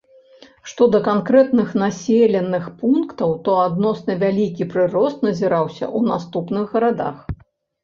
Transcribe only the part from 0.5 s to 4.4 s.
Што да канкрэтных населеных пунктаў, то адносна